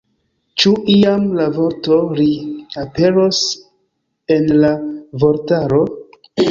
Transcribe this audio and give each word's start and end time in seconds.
Ĉu 0.61 0.71
iam 0.93 1.27
la 1.41 1.45
vorto 1.57 1.99
”ri” 2.21 2.27
aperos 2.87 3.45
en 4.39 4.53
la 4.67 4.75
vortaro? 5.27 5.89